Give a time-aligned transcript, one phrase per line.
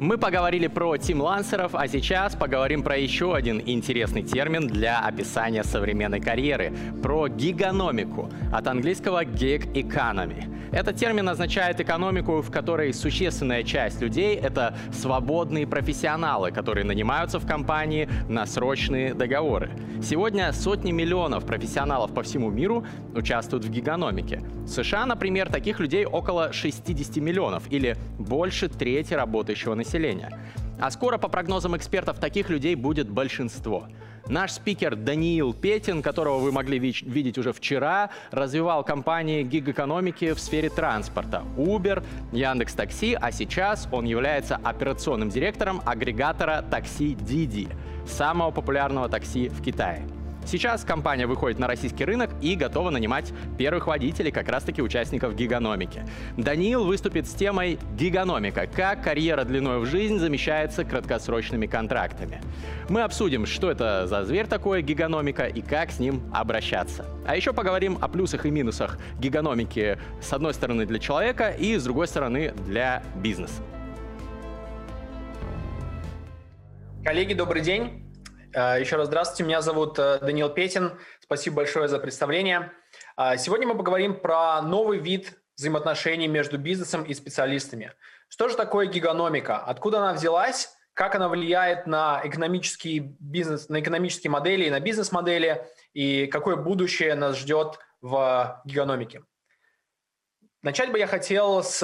[0.00, 6.20] Мы поговорили про тимлансеров, а сейчас поговорим про еще один интересный термин для описания современной
[6.20, 6.72] карьеры–
[7.02, 10.46] про гигономику, от английского gig economy.
[10.72, 17.46] Этот термин означает экономику, в которой существенная часть людей— это свободные профессионалы, которые нанимаются в
[17.46, 19.70] компании на срочные договоры.
[20.02, 24.42] Сегодня сотни миллионов профессионалов по всему миру участвуют в гигономике.
[24.64, 29.89] В США, например, таких людей около 60 миллионов или больше трети работающего населения.
[30.80, 33.86] А скоро, по прогнозам экспертов, таких людей будет большинство.
[34.28, 40.70] Наш спикер Даниил Петин, которого вы могли видеть уже вчера, развивал компании гиг-экономики в сфере
[40.70, 47.68] транспорта Uber, Яндекс Такси, а сейчас он является операционным директором агрегатора такси Didi,
[48.06, 50.06] самого популярного такси в Китае.
[50.46, 56.04] Сейчас компания выходит на российский рынок и готова нанимать первых водителей, как раз-таки участников гигономики.
[56.36, 58.66] Даниил выступит с темой «Гигономика.
[58.66, 62.40] Как карьера длиной в жизнь замещается краткосрочными контрактами».
[62.88, 67.04] Мы обсудим, что это за зверь такое гигономика и как с ним обращаться.
[67.26, 71.84] А еще поговорим о плюсах и минусах гигономики с одной стороны для человека и с
[71.84, 73.62] другой стороны для бизнеса.
[77.04, 78.09] Коллеги, добрый день.
[78.52, 80.98] Э, еще раз здравствуйте, меня зовут э, Даниил Петин.
[81.20, 82.72] Спасибо большое за представление.
[83.16, 87.92] Э, сегодня мы поговорим про новый вид взаимоотношений между бизнесом и специалистами.
[88.28, 89.58] Что же такое гигономика?
[89.58, 90.74] Откуда она взялась?
[90.94, 95.64] Как она влияет на экономический бизнес, на экономические модели и на бизнес-модели?
[95.92, 99.22] И какое будущее нас ждет в гигономике?
[100.62, 101.80] Начать бы я хотел с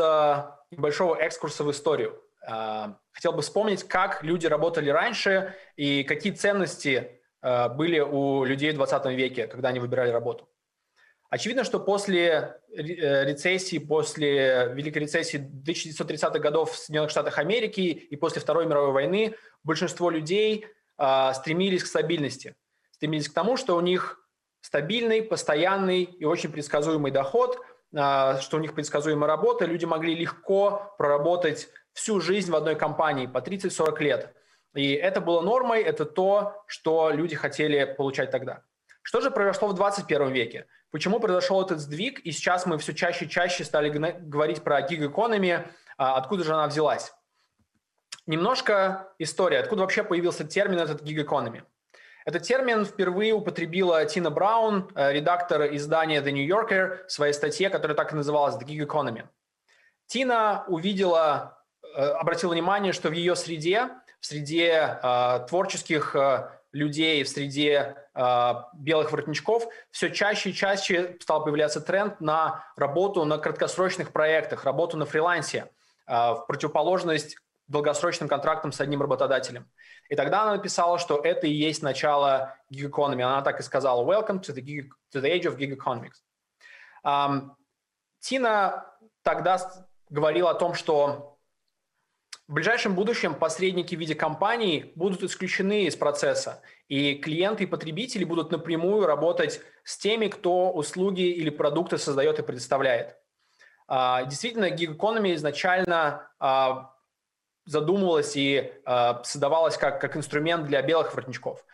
[0.70, 2.20] небольшого экскурса в историю.
[2.48, 8.70] А, хотел бы вспомнить, как люди работали раньше и какие ценности а, были у людей
[8.70, 10.48] в 20 веке, когда они выбирали работу.
[11.28, 18.14] Очевидно, что после э, рецессии, после Великой рецессии 1930-х годов в Соединенных Штатах Америки и
[18.14, 20.66] после Второй мировой войны большинство людей
[21.34, 22.54] стремились к стабильности,
[22.90, 24.24] стремились к тому, что у них
[24.62, 31.68] стабильный, постоянный и очень предсказуемый доход, что у них предсказуемая работа, люди могли легко проработать
[31.96, 34.36] всю жизнь в одной компании по 30-40 лет.
[34.74, 38.62] И это было нормой, это то, что люди хотели получать тогда.
[39.00, 40.66] Что же произошло в 21 веке?
[40.90, 45.66] Почему произошел этот сдвиг, и сейчас мы все чаще и чаще стали говорить про гиг-экономи,
[45.96, 47.14] а откуда же она взялась?
[48.26, 51.64] Немножко история, откуда вообще появился термин этот гиг-экономи.
[52.26, 57.70] Этот термин впервые употребила Тина Браун, э, редактор издания The New Yorker, в своей статье,
[57.70, 59.28] которая так и называлась «The Gig Economy».
[60.06, 61.55] Тина увидела
[62.00, 63.90] обратил внимание, что в ее среде,
[64.20, 71.16] в среде э, творческих э, людей, в среде э, белых воротничков все чаще и чаще
[71.20, 75.70] стал появляться тренд на работу на краткосрочных проектах, работу на фрилансе,
[76.06, 77.36] э, в противоположность
[77.68, 79.68] долгосрочным контрактам с одним работодателем.
[80.08, 83.22] И тогда она написала, что это и есть начало gig economy.
[83.22, 86.22] Она так и сказала, welcome to the, gig, to the age of gig economics.
[87.04, 87.50] Um,
[88.20, 88.86] Тина
[89.22, 89.58] тогда
[90.10, 91.35] говорила о том, что
[92.48, 98.24] в ближайшем будущем посредники в виде компаний будут исключены из процесса, и клиенты и потребители
[98.24, 103.16] будут напрямую работать с теми, кто услуги или продукты создает и предоставляет.
[103.88, 106.92] А, действительно, Economy изначально а,
[107.64, 111.64] задумывалась и а, создавалась как, как инструмент для белых воротничков.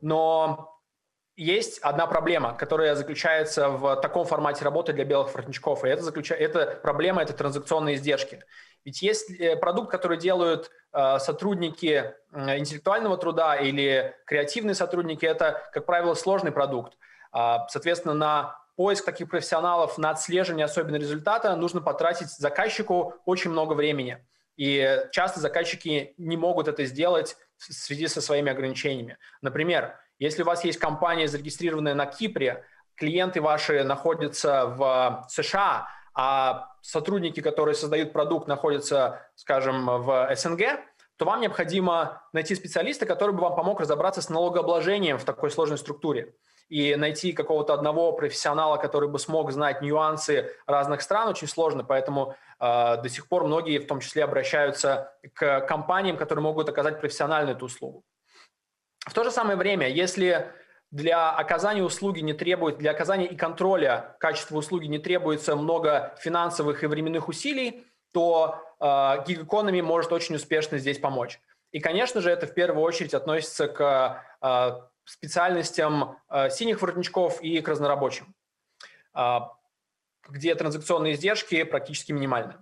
[0.00, 0.75] Но
[1.36, 6.34] есть одна проблема, которая заключается в таком формате работы для белых воротничков, и это, заключа...
[6.34, 8.42] это проблема– это транзакционные издержки.
[8.84, 15.86] Ведь есть э, продукт, который делают э, сотрудники интеллектуального труда или креативные сотрудники, это, как
[15.86, 16.96] правило, сложный продукт.
[17.32, 23.74] А, соответственно, на поиск таких профессионалов, на отслеживание особенно результата нужно потратить заказчику очень много
[23.74, 24.24] времени.
[24.56, 29.18] И часто заказчики не могут это сделать в связи со своими ограничениями.
[29.42, 32.64] Например, если у вас есть компания, зарегистрированная на Кипре,
[32.94, 40.80] клиенты ваши находятся в США, а сотрудники, которые создают продукт, находятся, скажем, в СНГ,
[41.16, 45.78] то вам необходимо найти специалиста, который бы вам помог разобраться с налогообложением в такой сложной
[45.78, 46.34] структуре
[46.68, 51.84] и найти какого-то одного профессионала, который бы смог знать нюансы разных стран, очень сложно.
[51.84, 57.00] Поэтому э, до сих пор многие, в том числе, обращаются к компаниям, которые могут оказать
[57.00, 58.02] профессиональную эту услугу.
[59.06, 60.52] В то же самое время, если
[60.90, 66.82] для оказания услуги не требует, для оказания и контроля качества услуги не требуется много финансовых
[66.82, 71.40] и временных усилий, то э, гигаконами может очень успешно здесь помочь.
[71.70, 74.70] И, конечно же, это в первую очередь относится к э,
[75.04, 78.34] специальностям э, синих воротничков и к разнорабочим,
[79.14, 79.38] э,
[80.28, 82.54] где транзакционные издержки практически минимальны.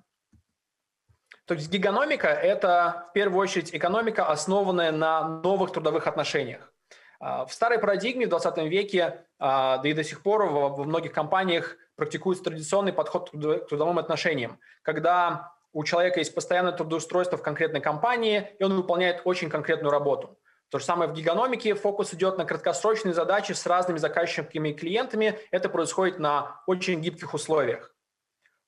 [1.47, 6.73] То есть гигономика– это в первую очередь экономика, основанная на новых трудовых отношениях.
[7.21, 12.45] В старой парадигме в 20 веке, да и до сих пор во многих компаниях практикуется
[12.45, 18.65] традиционный подход к трудовым отношениям, когда у человека есть постоянное трудоустройство в конкретной компании, и
[18.65, 20.39] он выполняет очень конкретную работу.
[20.71, 21.75] То же самое в гигономике.
[21.75, 25.39] Фокус идет на краткосрочные задачи с разными заказчиками и клиентами.
[25.51, 27.95] Это происходит на очень гибких условиях.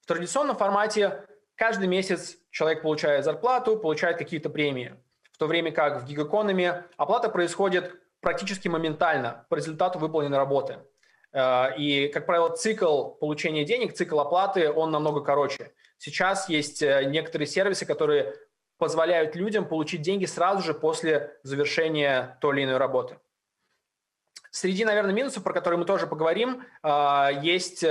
[0.02, 1.26] В традиционном формате
[1.56, 4.94] каждый месяц человек получает зарплату, получает какие-то премии.
[5.32, 10.78] В то время как в гигакономе оплата происходит практически моментально по результату выполненной работы.
[11.32, 15.72] Э, и, как правило, цикл получения денег, цикл оплаты, он намного короче.
[15.98, 18.34] Сейчас есть э, некоторые сервисы, которые
[18.78, 23.18] позволяют людям получить деньги сразу же после завершения той или иной работы.
[24.56, 27.84] Среди, наверное, минусов, про которые мы тоже поговорим, э, есть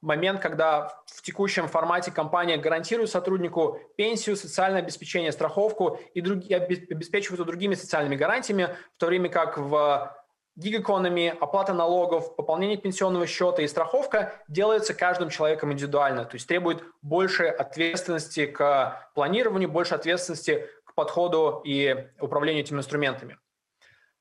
[0.00, 7.74] момент, когда в текущем формате компания гарантирует сотруднику пенсию, социальное обеспечение, страховку и обеспечивает другими
[7.74, 10.16] социальными гарантиями, в то время как в
[10.56, 16.82] гиг-экономи, оплата налогов, пополнение пенсионного счета и страховка делается каждым человеком индивидуально, то есть требует
[17.02, 23.36] больше ответственности к планированию, больше ответственности к подходу и управлению этими инструментами.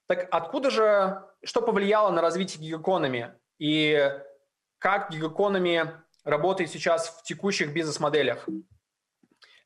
[0.08, 4.12] Так откуда же, что повлияло на развитие гиг-экономи и
[4.80, 5.92] как гиг-экономи
[6.24, 8.48] работает сейчас в текущих бизнес-моделях?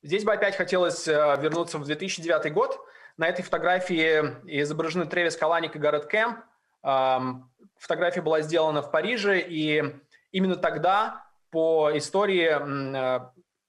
[0.04, 2.80] Здесь бы опять хотелось э, вернуться в 2009 год.
[3.18, 6.40] На этой фотографии изображены Тревис Каланик и Гаррет Кэмп.
[6.82, 9.84] Фотография была сделана в Париже, и
[10.32, 13.20] именно тогда по истории э,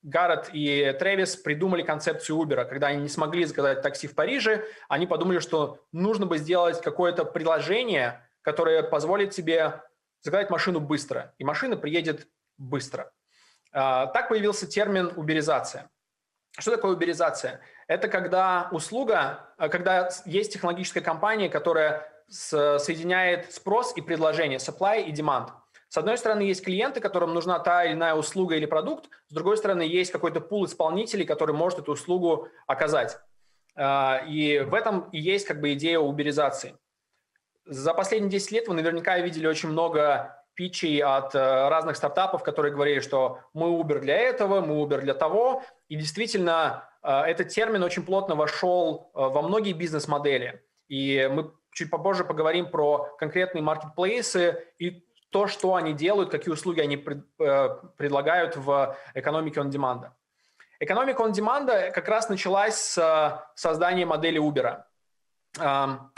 [0.02, 2.64] Гаррет и Тревис придумали концепцию Uber.
[2.64, 7.24] Когда они не смогли заказать такси в Париже, они подумали, что нужно бы сделать какое-то
[7.24, 9.82] приложение, которое позволит тебе
[10.22, 13.12] заказать машину быстро, и машина приедет быстро.
[13.72, 15.90] А, так появился термин уберизация.
[16.58, 17.60] Что такое уберизация?
[17.86, 25.12] Это когда услуга, э, когда есть технологическая компания, которая соединяет спрос и предложение, supply и
[25.12, 25.50] demand.
[25.90, 29.56] С одной стороны, есть клиенты, которым нужна та или иная услуга или продукт, с другой
[29.56, 33.18] стороны, есть какой-то пул исполнителей, который может эту услугу оказать.
[33.74, 36.76] А, и в этом и есть как бы идея уберизации.
[37.66, 42.72] За последние 10 лет вы наверняка видели очень много питчей от э, разных стартапов, которые
[42.72, 45.64] говорили, что мы Uber для этого, мы Uber для того.
[45.88, 50.62] И действительно, э, этот термин очень плотно вошел э, во многие бизнес-модели.
[50.88, 56.80] И мы чуть попозже поговорим про конкретные маркетплейсы и то, что они делают, какие услуги
[56.80, 60.10] они пред, э, предлагают в экономике on-demand.
[60.80, 64.82] Экономика on-demand как раз началась с э, создания модели Uber.
[65.58, 66.12] Эм,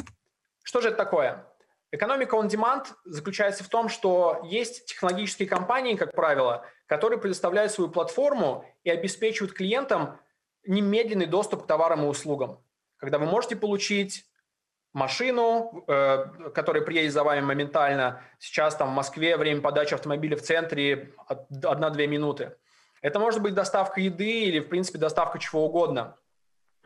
[0.62, 1.46] что же это такое?
[1.90, 8.64] Экономика on-demand заключается в том, что есть технологические компании, как правило, которые предоставляют свою платформу
[8.82, 10.18] и обеспечивают клиентам
[10.64, 12.64] немедленный доступ к товарам и услугам.
[12.96, 14.24] Когда вы можете получить
[14.92, 18.22] машину, э, которая приедет за вами моментально.
[18.38, 22.56] Сейчас там в Москве время подачи автомобиля в центре 1-2 минуты.
[23.00, 26.16] Это может быть доставка еды или, в принципе, доставка чего угодно.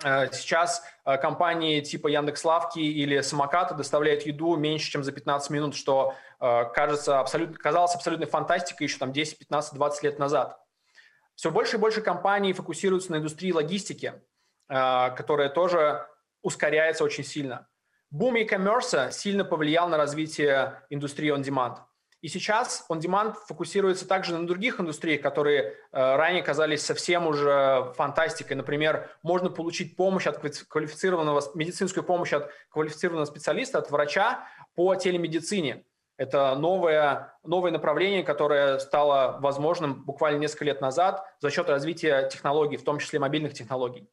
[0.05, 5.75] Э, сейчас э, компании типа Яндекс.Лавки или Самоката доставляют еду меньше, чем за 15 минут,
[5.75, 10.61] что кажется абсолютно, казалось абсолютной фантастикой еще там 10, 15, 20 лет назад.
[11.35, 14.13] Все больше и больше компаний фокусируются на индустрии логистики,
[14.69, 16.07] которая тоже
[16.43, 17.67] ускоряется очень сильно.
[18.17, 21.81] Бум e-commerce сильно повлиял на развитие индустрии on-demand.
[22.23, 28.57] И сейчас on-demand фокусируется также на других индустриях, которые э, ранее казались совсем уже фантастикой.
[28.57, 35.85] Например, можно получить помощь от квалифицированного, медицинскую помощь от квалифицированного специалиста, от врача по телемедицине.
[36.17, 42.79] Это новое, новое направление, которое стало возможным буквально несколько лет назад за счет развития технологий,
[42.79, 44.09] в том числе мобильных технологий.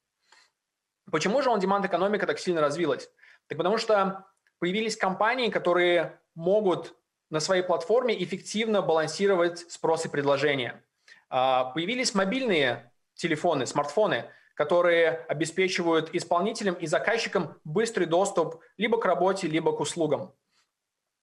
[1.10, 3.10] Почему же on-demand экономика так сильно развилась?
[3.47, 4.25] Так потому что
[4.59, 6.95] появились компании, которые могут
[7.29, 10.83] на своей платформе эффективно балансировать спрос и предложение.
[11.29, 19.47] А, появились мобильные телефоны, смартфоны, которые обеспечивают исполнителям и заказчикам быстрый доступ либо к работе,
[19.47, 20.33] либо к услугам.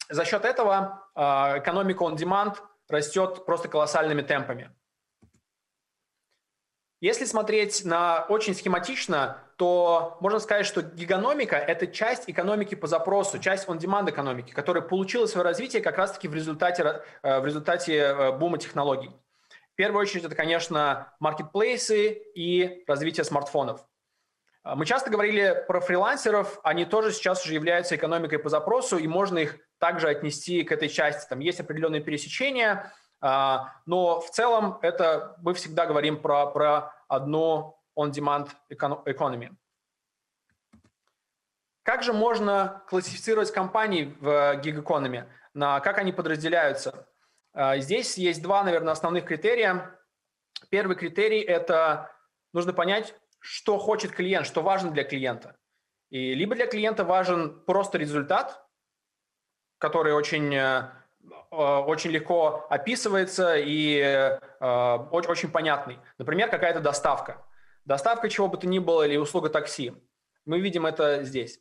[0.08, 2.56] За счет этого а, экономика on demand
[2.88, 4.74] растет просто колоссальными темпами.
[7.00, 13.38] Если смотреть на очень схематично, то можно сказать, что гигономика– это часть экономики по запросу,
[13.38, 18.32] часть on-demand экономики, которая получила свое развитие как раз-таки в результате, э, в результате э,
[18.32, 19.10] бума технологий.
[19.76, 23.82] первую очередь это, конечно, маркетплейсы и развитие смартфонов.
[24.62, 29.06] А, мы часто говорили про фрилансеров, они тоже сейчас уже являются экономикой по запросу, и
[29.06, 31.26] можно их также отнести к этой части.
[31.28, 32.92] Там есть определенные пересечения,
[33.22, 39.50] но в целом это мы всегда говорим про, про одну on-demand economy.
[41.82, 45.28] Как же можно классифицировать компании в гиг-экономе?
[45.54, 47.08] На как они подразделяются?
[47.52, 49.98] А, здесь есть два, наверное, основных критерия.
[50.68, 52.12] Первый критерий– это
[52.52, 55.56] нужно понять, что хочет клиент, что важно для клиента.
[56.10, 58.64] И либо для клиента важен просто результат,
[59.78, 60.90] который очень, э, э,
[61.50, 65.98] очень легко описывается и э, очень понятный.
[66.18, 67.44] Например, какая-то доставка.
[67.84, 69.92] Доставка чего бы то ни было или услуга такси.
[70.44, 71.60] Мы видим это здесь.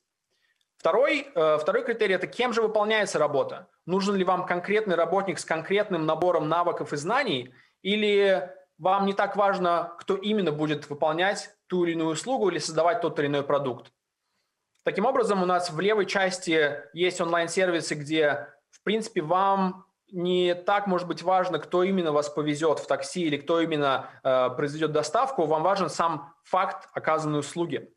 [0.77, 3.67] Второй, второй критерий– это кем же выполняется работа.
[3.85, 9.35] Нужен ли вам конкретный работник с конкретным набором навыков и знаний, или вам не так
[9.35, 13.91] важно, кто именно будет выполнять ту или иную услугу или создавать тот или иной продукт.
[14.83, 20.87] Таким образом, у нас в левой части есть онлайн-сервисы, где, в принципе, вам не так,
[20.87, 25.45] может быть, важно, кто именно вас повезет в такси или кто именно э, произведет доставку,
[25.45, 27.93] вам важен сам факт оказанной услуги.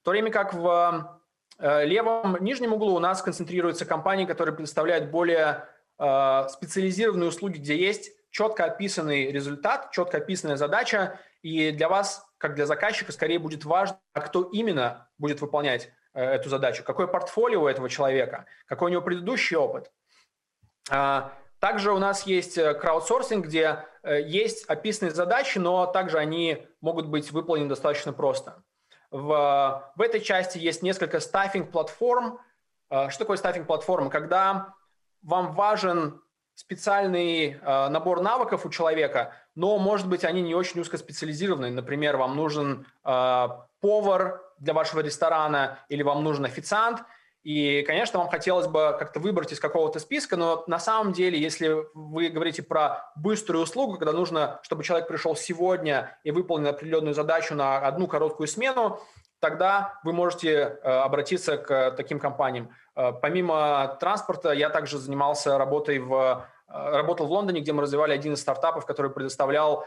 [0.00, 1.20] В то время как в
[1.58, 7.76] э, левом нижнем углу у нас концентрируются компании, которые предоставляют более э, специализированные услуги, где
[7.76, 13.64] есть четко описанный результат, четко описанная задача, и для вас, как для заказчика, скорее будет
[13.64, 18.92] важно, кто именно будет выполнять э, эту задачу, какое портфолио у этого человека, какой у
[18.92, 19.90] него предыдущий опыт.
[20.90, 26.66] А, также у нас есть э, краудсорсинг, где э, есть описанные задачи, но также они
[26.80, 28.64] могут быть выполнены достаточно просто.
[29.12, 32.40] В, в этой части есть несколько стаффинг-платформ.
[32.88, 34.10] Что такое стаффинг-платформа?
[34.10, 34.74] Когда
[35.22, 36.20] вам важен
[36.56, 41.70] специальный э, набор навыков у человека, но, может быть, они не очень узкоспециализированные.
[41.70, 47.04] Например, вам нужен повар для вашего ресторана или вам нужен официант.
[47.42, 51.76] И, конечно, вам хотелось бы как-то выбрать из какого-то списка, но на самом деле, если
[51.92, 57.54] вы говорите про быструю услугу, когда нужно, чтобы человек пришел сегодня и выполнил определенную задачу
[57.54, 59.00] на одну короткую смену,
[59.40, 62.70] тогда вы можете э, обратиться к таким компаниям.
[62.94, 68.12] Э, помимо транспорта, я также занимался работой в, э, работал в Лондоне, где мы развивали
[68.12, 69.84] один из стартапов, который предоставлял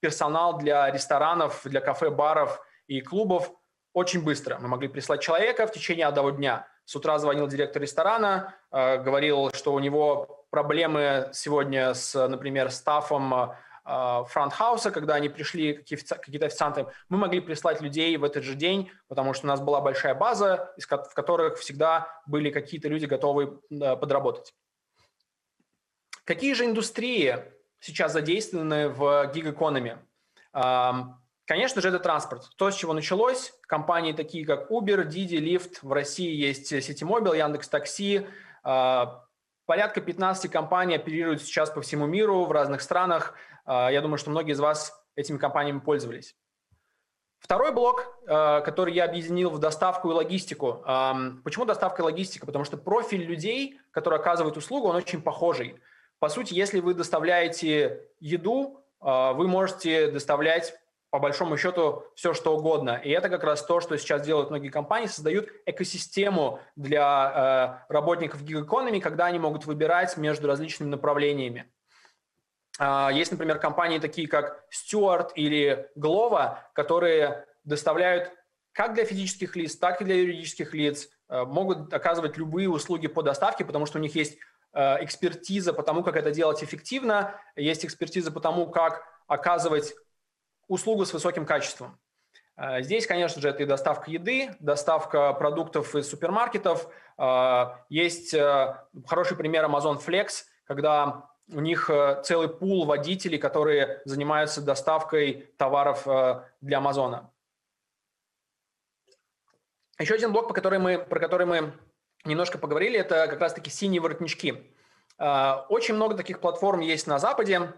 [0.00, 3.52] персонал для ресторанов, для кафе, баров и клубов
[3.92, 4.58] очень быстро.
[4.58, 6.66] Мы могли прислать человека в течение одного дня.
[6.84, 13.54] С утра звонил директор ресторана, говорил, что у него проблемы сегодня с, например, staff ом
[13.84, 18.90] front-house а, когда они пришли, какие-то официанты, мы могли прислать людей в этот же день,
[19.08, 24.54] потому что у нас была большая база, в которых всегда были какие-то люди готовы подработать.
[26.24, 27.36] Какие же индустрии
[27.80, 29.98] сейчас задействованы в gig economy?
[31.52, 32.48] Конечно же, это транспорт.
[32.56, 38.26] То, с чего началось, компании такие, как Uber, Didi, Lyft, в России есть Citymobil, Яндекс.Такси,
[38.62, 44.30] порядка 15 компаний оперируют сейчас по всему миру, в разных странах– а, я думаю, что
[44.30, 46.36] многие из вас этими компаниями пользовались.
[47.38, 50.82] Второй блок, а, который я объединил в доставку и логистику.
[51.44, 52.46] Почему доставка и логистика?
[52.46, 55.80] Потому что профиль людей, которые оказывают услугу, он очень похожий.
[56.18, 60.74] По сути, если вы доставляете еду, а, вы можете доставлять
[61.12, 62.98] по большому счету все, что угодно.
[63.04, 68.98] И это как раз то, что сейчас делают многие компании, создают экосистему для работников гиг-экономи,
[68.98, 71.70] когда они могут выбирать между различными направлениями.
[72.78, 78.32] А, есть, например, компании такие, как Stewart или Glovo, которые доставляют
[78.72, 83.22] как для физических лиц, так и для юридических лиц, э, могут оказывать любые услуги по
[83.22, 84.38] доставке, потому что у них есть
[84.72, 89.94] э, экспертиза по тому, как это делать эффективно, есть экспертиза по тому, как оказывать
[90.68, 91.98] услугу с высоким качеством.
[92.56, 96.88] Э, здесь, конечно же, это и доставка еды, доставка продуктов из супермаркетов.
[97.88, 98.34] Есть
[99.06, 106.06] хороший пример Amazon Flex, когда у них э, целый пул водителей, которые занимаются доставкой товаров
[106.06, 107.30] э, для Амазона.
[109.98, 111.72] Еще один блок, по который мы, про который мы
[112.24, 114.74] немножко поговорили, это как раз-таки синие воротнички.
[115.18, 117.72] Э, очень много таких платформ есть на Западе.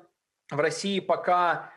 [0.51, 1.73] В России пока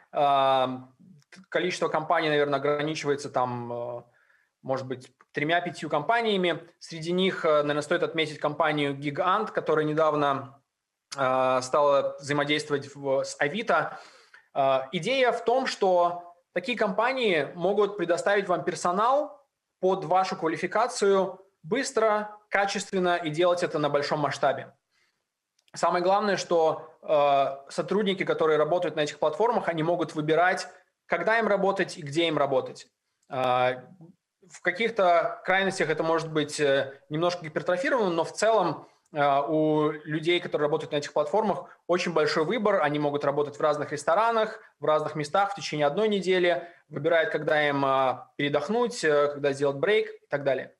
[1.49, 4.05] количество компаний, наверное, ограничивается там,
[4.61, 6.61] может быть, тремя-пятью компаниями.
[6.79, 10.61] Среди них, наверное, стоит отметить компанию Gigant, которая недавно
[11.15, 12.89] а, стала взаимодействовать
[13.25, 13.99] с Авито.
[14.91, 19.45] Идея в том, что такие компании могут предоставить вам персонал
[19.79, 24.73] под вашу квалификацию быстро, качественно и делать это на большом масштабе.
[25.75, 30.67] Самое главное, что э, сотрудники, которые работают на этих платформах, они могут выбирать,
[31.07, 32.87] когда им работать и где им работать.
[33.29, 33.81] Э,
[34.49, 40.39] в каких-то крайностях это может быть э, немножко гипертрофировано, но в целом э, у людей,
[40.39, 42.81] которые работают на этих платформах, очень большой выбор.
[42.81, 47.67] Они могут работать в разных ресторанах, в разных местах в течение одной недели, выбирают, когда
[47.67, 50.73] им э, передохнуть, когда сделать брейк и так далее.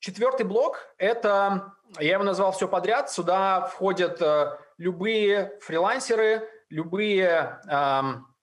[0.00, 3.10] Четвертый блок– это, я его назвал «все подряд».
[3.10, 4.20] Сюда входят
[4.76, 8.33] любые фрилансеры, любые эм,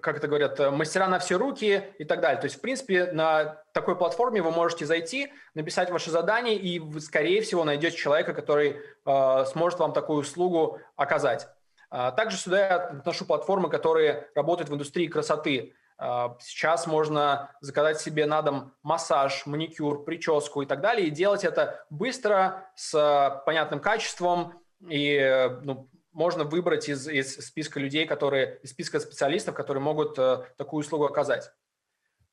[0.00, 2.40] как это говорят, э, мастера на все руки и так далее.
[2.40, 7.00] То есть, в принципе, на такой платформе вы можете зайти, написать ваше задание, и вы,
[7.00, 11.48] скорее всего, найдете человека, который э, сможет вам такую услугу оказать.
[11.90, 15.74] А, также сюда я отношу платформы, которые работают в индустрии красоты.
[15.98, 21.44] А, сейчас можно заказать себе на дом массаж, маникюр, прическу и так далее, и делать
[21.44, 28.58] это быстро, с понятным качеством, и э, ну, можно выбрать из, из списка людей, которые,
[28.62, 31.52] из списка специалистов, которые могут э, такую услугу оказать.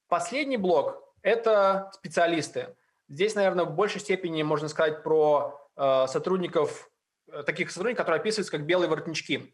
[0.07, 2.77] Последний блок– это специалисты.
[3.09, 6.89] Здесь, наверное, в большей степени можно сказать про э, сотрудников,
[7.27, 9.53] э, таких сотрудников, которые описываются как белые воротнички.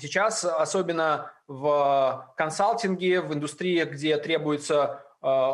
[0.00, 5.52] Сейчас, особенно в консалтинге, в индустрии, где требуются э,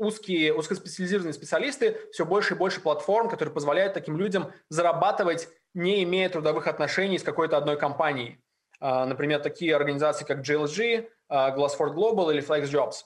[0.00, 6.28] узкие, узкоспециализированные специалисты, все больше и больше платформ, которые позволяют таким людям зарабатывать не имея
[6.28, 8.42] трудовых отношений с какой-то одной компанией.
[8.80, 13.04] А, например, такие организации, как GLG, а, Glassford Global или FlexJobs.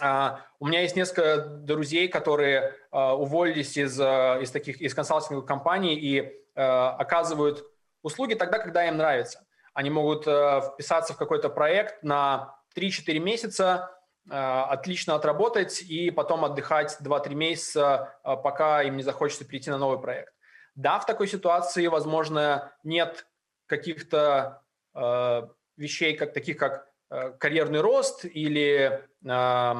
[0.00, 6.36] А, у меня есть несколько друзей, которые уволились из, из таких из консалтинговых компаний и
[6.54, 7.64] оказывают
[8.02, 9.46] услуги тогда, когда им нравится.
[9.72, 13.90] Они могут вписаться в какой-то проект на 3-4 месяца,
[14.28, 20.32] отлично отработать и потом отдыхать 2-3 месяца, пока им не захочется перейти на новый проект.
[20.74, 23.26] Да, в такой ситуации, возможно, нет
[23.66, 24.62] каких-то
[24.94, 25.42] э,
[25.76, 29.74] вещей, как таких как э, карьерный рост или, э,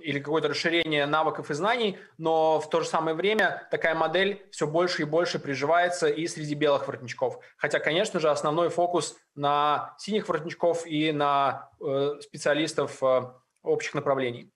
[0.00, 4.66] или какое-то расширение навыков и знаний, но в то же самое время такая модель все
[4.66, 7.38] больше и больше приживается и среди белых воротничков.
[7.56, 13.22] Хотя, конечно же, основной фокус на синих воротничков и на э, специалистов э,
[13.66, 14.50] общих направлений.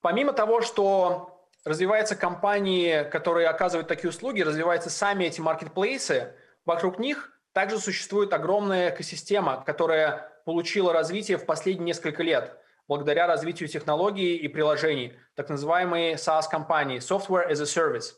[0.00, 7.38] Помимо того, что развиваются компании, которые оказывают такие услуги, развиваются сами эти маркетплейсы, вокруг них
[7.52, 12.56] также существует огромная экосистема, которая получила развитие в последние несколько лет
[12.90, 18.14] благодаря развитию технологий и приложений, так называемые SaaS-компании, Software as a Service.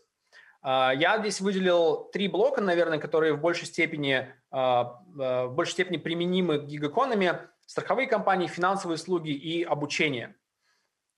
[0.62, 5.72] А, я здесь выделил три блока, наверное, которые в большей степени, а, а, в большей
[5.72, 7.50] степени применимы к гиг-экономе.
[7.72, 10.34] Страховые компании, финансовые услуги и обучение.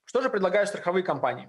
[0.05, 1.49] Что же предлагают страховые компании?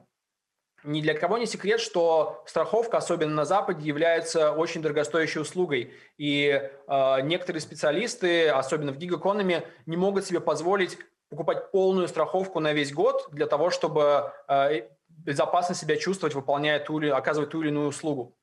[0.84, 5.94] Ни для кого не секрет, что страховка, особенно на Западе, является очень дорогостоящей услугой.
[6.18, 10.98] И э, некоторые специалисты, особенно в гиг-экономе, не могут себе позволить
[11.30, 17.00] покупать полную страховку на весь год для того, чтобы э, безопасно себя чувствовать, выполняя ту
[17.00, 18.36] или, оказывать ту или иную услугу.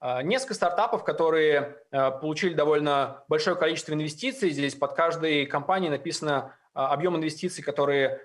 [0.00, 6.54] Э, несколько стартапов, которые э, получили довольно большое количество инвестиций, здесь под каждой компанией написано
[6.74, 8.20] э, объем инвестиций, которые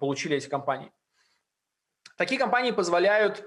[0.00, 0.92] получили эти компании.
[2.16, 3.44] Такие компании позволяют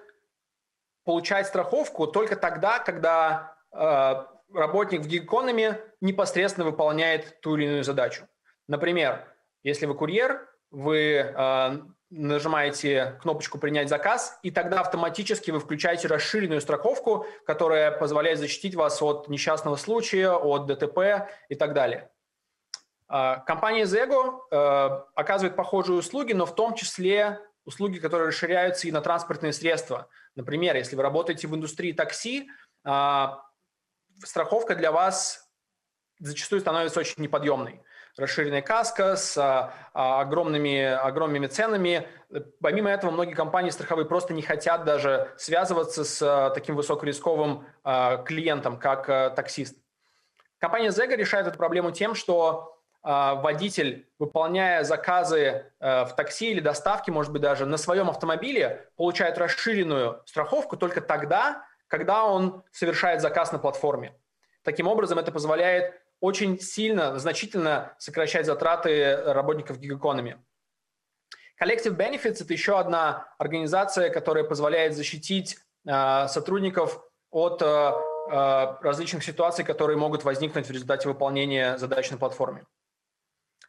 [1.03, 3.57] получать страховку только тогда, когда
[4.53, 8.27] работник в гиг-экономе непосредственно выполняет ту или иную задачу.
[8.67, 9.25] Например,
[9.63, 11.34] если вы курьер, вы
[12.12, 19.02] нажимаете кнопочку «Принять заказ», и тогда автоматически вы включаете расширенную страховку, которая позволяет защитить вас
[19.02, 22.12] от несчастного случая, от ДТП и так далее.
[23.10, 28.91] Э, компания Zego э, оказывает похожие услуги, но в том числе услуги, которые расширяются и
[28.91, 30.08] на транспортные средства.
[30.36, 32.50] Например, если вы работаете в индустрии такси,
[32.84, 33.43] а,
[34.24, 35.47] страховка для вас
[36.19, 37.82] зачастую становится очень неподъемной.
[38.17, 42.08] Расширенная каска с а, а, огромными, огромными ценами.
[42.62, 47.65] Помимо этого, многие компании страховые просто не хотят даже связываться с таким высокорисковым
[48.26, 49.78] клиентом, как таксист.
[50.60, 56.60] Компания Zega решает эту проблему тем, что а, водитель, выполняя заказы э, в такси или
[56.60, 63.21] доставке, может быть, даже на своем автомобиле, получает расширенную страховку только тогда, когда он совершает
[63.21, 64.13] заказ на платформе.
[64.63, 70.39] Таким образом, это позволяет очень сильно, значительно сокращать затраты работников гиг-экономи.
[71.62, 77.91] Collective Benefits– это еще одна организация, которая позволяет защитить э, сотрудников от э,
[78.29, 82.65] различных ситуаций, которые могут возникнуть в результате выполнения задач на платформе.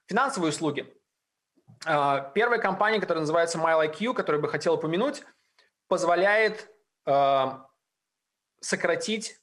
[0.06, 0.86] Финансовые услуги.
[1.86, 5.24] А, первая компания, которая называется MileIQ, которую бы хотел упомянуть,
[5.88, 6.68] позволяет
[8.60, 9.41] сократить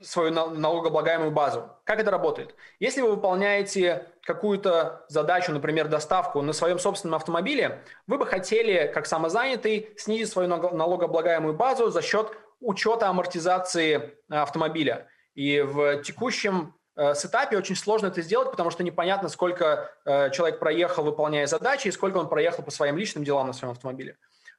[0.00, 1.70] свою налогооблагаемую базу.
[1.84, 2.54] Как это работает?
[2.78, 9.06] Если вы выполняете какую-то задачу, например, доставку на своем собственном автомобиле, вы бы хотели, как
[9.06, 15.08] самозанятый, снизить свою налогооблагаемую базу за счет учета амортизации автомобиля.
[15.34, 20.58] И в текущем э, сетапе очень сложно это сделать, потому что непонятно, сколько э, человек
[20.58, 24.16] проехал, выполняя задачи, и сколько он проехал по своим личным делам на своем автомобиле.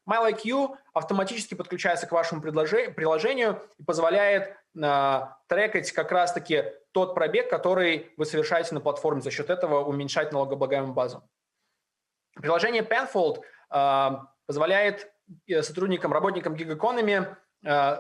[0.08, 8.14] MyLikeU автоматически подключается к вашему приложению и позволяет э, трекать как раз-таки тот пробег, который
[8.18, 11.24] вы совершаете на платформе, за счет этого уменьшать налогооблагаемую базу.
[12.36, 13.42] Приложение Penfold
[13.72, 14.10] э,
[14.46, 15.12] позволяет
[15.62, 17.98] сотрудникам, работникам Economy э,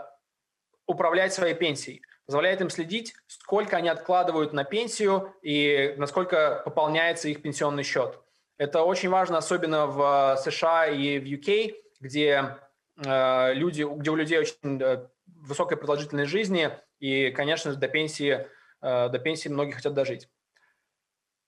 [0.85, 7.41] управлять своей пенсией, позволяет им следить, сколько они откладывают на пенсию и насколько пополняется их
[7.41, 8.19] пенсионный счет.
[8.57, 12.57] Это очень важно, особенно в США и в UK, где
[13.03, 18.47] э, люди, где у людей очень э, высокая продолжительность жизни, и, конечно же, до пенсии,
[18.81, 20.29] э, до пенсии многие хотят дожить.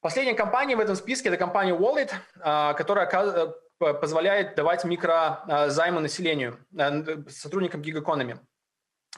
[0.01, 2.11] Последняя компания в этом списке– это компания Wallet,
[2.75, 3.07] которая
[3.77, 6.59] позволяет давать микрозаймы населению,
[7.29, 7.81] сотрудникам.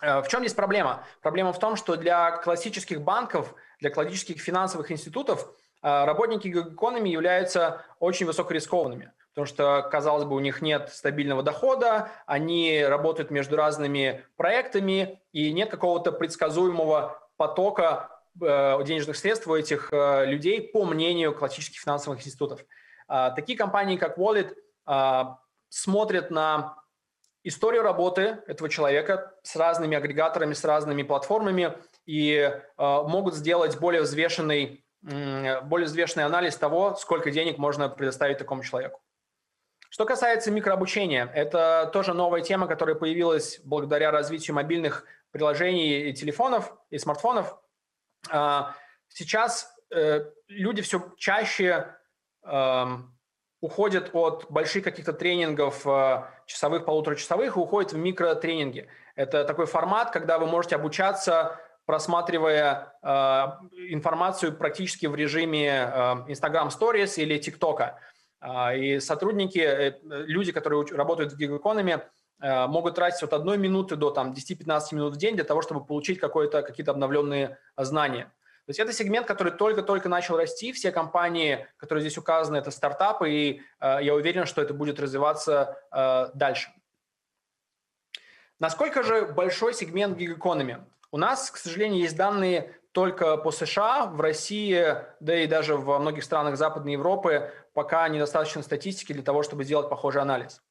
[0.01, 1.05] Э, в чем здесь проблема?
[1.21, 5.49] Проблема в том, что для классических банков, для классических финансовых институтов
[5.81, 12.83] работники Economy являются очень высокорискованными потому что, казалось бы, у них нет стабильного дохода, они
[12.83, 20.25] работают между разными проектами, и нет какого-то предсказуемого потока э, денежных средств у этих э,
[20.25, 22.65] людей, по мнению классических финансовых институтов.
[23.07, 24.55] Э, такие компании, как Wallet,
[24.87, 25.23] э,
[25.69, 26.75] смотрят на
[27.45, 34.01] историю работы этого человека с разными агрегаторами, с разными платформами и э, могут сделать более
[34.01, 38.99] взвешенный, более взвешенный анализ того, сколько денег можно предоставить такому человеку.
[39.89, 46.73] Что касается микрообучения, это тоже новая тема, которая появилась благодаря развитию мобильных приложений и телефонов,
[46.91, 47.57] и смартфонов.
[48.29, 48.75] А,
[49.07, 51.95] сейчас э, люди все чаще
[52.43, 53.17] эм,
[53.61, 58.87] уходят от больших каких-то тренингов э, часовых, полуторачасовых и уходят в микротренинги.
[59.15, 63.07] Это такой формат, когда вы можете обучаться, просматривая э,
[63.89, 67.95] информацию практически в режиме Instagram Stories или TikTok.
[68.41, 72.01] А, и сотрудники, э, люди, которые работают в Economy,
[72.41, 75.85] э, могут тратить от одной минуты до там, 10-15 минут в день для того, чтобы
[75.85, 78.25] получить какие-то обновленные знания.
[78.65, 80.71] То есть это сегмент, который только-только начал расти.
[80.71, 85.77] Все компании, которые здесь указаны, это стартапы, и э, я уверен, что это будет развиваться
[86.33, 86.71] дальше.
[88.59, 90.83] Насколько же большой сегмент Economy?
[91.11, 95.99] У нас, к сожалению, есть данные только по США, в России, да и даже во
[95.99, 100.61] многих странах Западной Европы пока недостаточно статистики для того, чтобы сделать похожий анализ.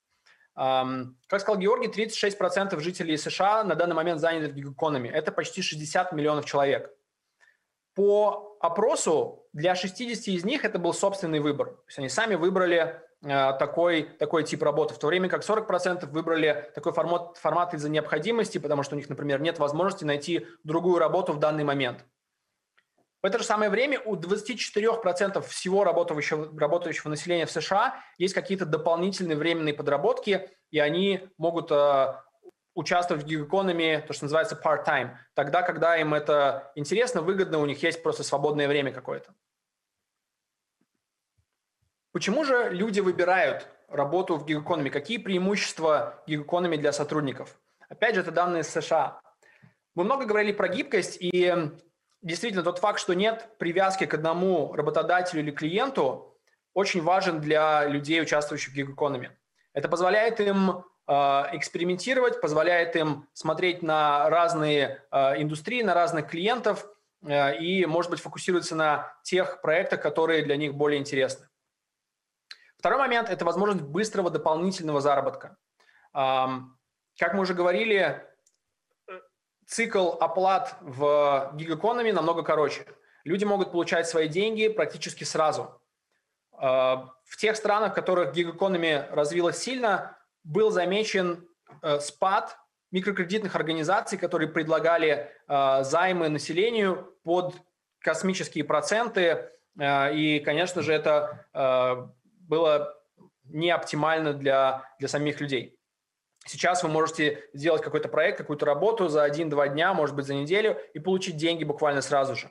[0.55, 5.09] Как сказал Георгий, 36% жителей США на данный момент заняты в.
[5.09, 6.93] Это почти 60 миллионов человек.
[7.95, 11.69] По опросу для 60 из них это был собственный выбор.
[11.69, 16.71] То есть они сами выбрали такой, такой тип работы, в то время как 40% выбрали
[16.75, 21.33] такой формат, формат из-за необходимости, потому что у них, например, нет возможности найти другую работу
[21.33, 22.05] в данный момент.
[23.21, 28.65] В это же самое время у 24% всего работающего, работающего населения в США есть какие-то
[28.65, 32.15] дополнительные временные подработки, и они могут э,
[32.75, 37.83] участвовать в гиг-экономии, то, что называется part-time, тогда, когда им это интересно, выгодно, у них
[37.83, 39.35] есть просто свободное время какое-то.
[42.19, 44.91] Почему же люди выбирают работу в гиг-экономии?
[44.91, 47.57] Какие преимущества гиг-экономии для сотрудников?
[47.89, 49.21] Опять же, это данные США.
[49.95, 51.55] Мы много говорили про гибкость, и
[52.21, 56.37] действительно тот факт, что нет привязки к одному работодателю или клиенту,
[56.75, 59.39] очень важен для людей, участвующих в гиг-экономе.
[59.73, 61.13] Это позволяет им э,
[61.53, 66.85] экспериментировать, позволяет им смотреть на разные э, индустрии, на разных клиентов
[67.25, 71.49] э, и, может быть, фокусироваться на тех проектах, которые для них более интересны.
[72.79, 75.57] Второй момент– это возможность быстрого дополнительного заработка.
[76.13, 78.25] Как мы уже говорили,
[79.67, 82.87] цикл оплат в гиг-экономии намного короче.
[83.25, 85.81] Люди могут получать свои деньги практически сразу.
[86.53, 91.47] А, в тех странах, в которых гиг-экономия развилась сильно, был замечен
[91.83, 92.57] э, спад
[92.91, 97.55] микрокредитных организаций, которые предлагали а, займы населению под
[97.99, 99.51] космические проценты.
[99.79, 101.47] И, конечно же, это
[102.49, 102.99] было
[103.45, 105.79] не оптимально для, для самих людей.
[106.47, 110.79] Сейчас вы можете сделать какой-то проект, какую-то работу за один-два дня, может быть, за неделю
[110.95, 112.51] и получить деньги буквально сразу же.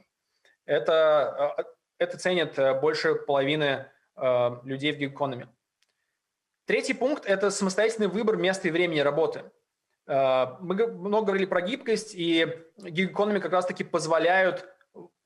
[0.65, 1.63] Это, э,
[1.97, 5.49] это ценят э, больше половины э, людей в гиг-экономе.
[6.65, 9.49] Третий пункт– это самостоятельный выбор места и времени работы.
[10.05, 14.65] Мы много говорили про гибкость, и гиг-экономи как раз-таки позволяют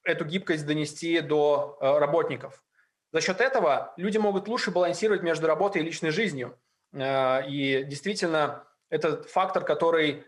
[0.04, 2.64] эту гибкость донести до работников.
[3.12, 6.58] За счет этого люди могут лучше балансировать между работой и личной жизнью.
[6.94, 10.24] И действительно, это фактор, который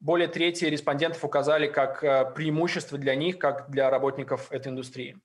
[0.00, 5.18] более трети респондентов указали как преимущество для них, как для работников этой индустрии.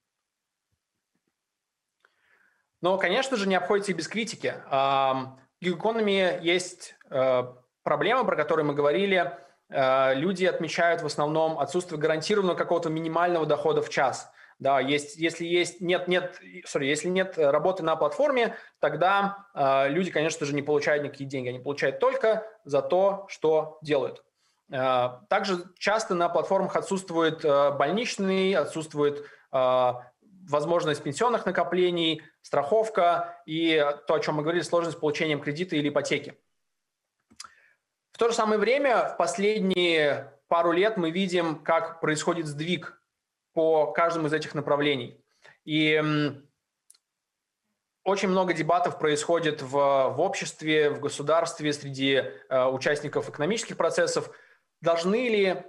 [2.81, 4.55] Но, конечно же, не обходится и без критики.
[4.69, 7.43] В гиг-экономии есть э,
[7.83, 9.37] проблемы, про которые мы говорили.
[9.69, 14.31] Э, люди отмечают в основном отсутствие гарантированного какого-то минимального дохода в час.
[14.59, 20.11] Да, есть, если есть нет нет, sorry, если нет работы на платформе, тогда э, люди,
[20.11, 24.21] конечно же, не получают никакие деньги, они получают только за то, что делают.
[24.69, 29.93] Э, также часто на платформах отсутствует э, больничный, отсутствует э,
[30.49, 36.37] возможность пенсионных накоплений, страховка и то, о чем мы говорили, сложность получением кредита или ипотеки.
[38.11, 42.98] В то же самое время в последние пару лет мы видим, как происходит сдвиг
[43.59, 45.21] по каждому из этих направлений.
[45.65, 46.01] И
[48.03, 54.31] очень много дебатов происходит в, в обществе, в государстве, среди э, участников экономических процессов.
[54.81, 55.63] Должны ли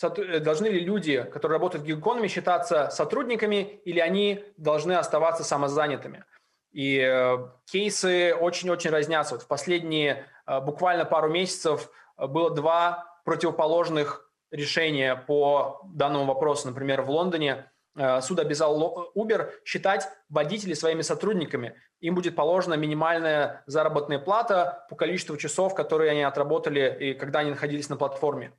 [0.00, 6.24] Э, должны ли люди, которые работают в гиг считаться сотрудниками или они должны оставаться самозанятыми?
[6.72, 9.34] И э, кейсы очень-очень разнятся.
[9.34, 16.68] Вот в последние э, буквально пару месяцев было два противоположных решения по данному вопросу.
[16.68, 17.70] Например, в Лондоне
[18.20, 21.74] суд обязал Uber считать водителей своими сотрудниками.
[22.00, 27.50] Им будет положена минимальная заработная плата по количеству часов, которые они отработали и когда они
[27.50, 28.52] находились на платформе.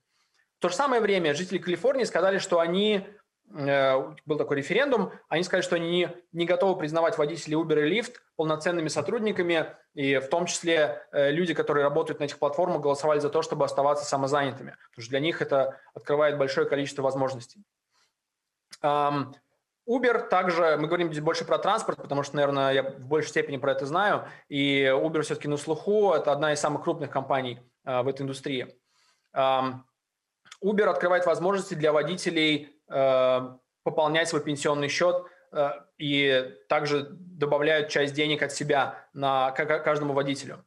[0.59, 3.18] В то же самое время жители Калифорнии сказали, что они э,
[3.51, 8.13] был такой референдум, они сказали, что они не, не готовы признавать водителей Uber и Lyft
[8.35, 13.29] полноценными сотрудниками, и в том числе э, люди, которые работают на этих платформах, голосовали за
[13.29, 17.63] то, чтобы оставаться самозанятыми, потому что для них это открывает большое количество возможностей.
[18.83, 23.57] Uber также, мы говорим здесь больше про транспорт, потому что, наверное, я в большей степени
[23.57, 28.03] про это знаю, и Uber все-таки на слуху, это одна из самых крупных компаний э,
[28.03, 28.75] в этой индустрии.
[30.63, 38.13] Uber открывает возможности для водителей э, пополнять свой пенсионный счет э, и также добавляют часть
[38.13, 40.65] денег от себя на каждому водителю.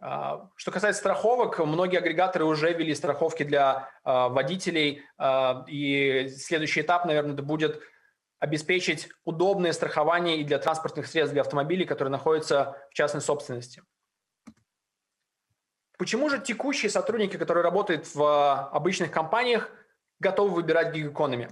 [0.00, 6.80] Э, что касается страховок, многие агрегаторы уже ввели страховки для э, водителей, э, и следующий
[6.80, 7.80] этап, наверное, это будет
[8.38, 13.82] обеспечить удобное страхование и для транспортных средств, для автомобилей, которые находятся в частной собственности.
[15.98, 19.68] Почему же текущие сотрудники, которые работают в а, обычных компаниях,
[20.20, 21.48] готовы выбирать гиг-экономи?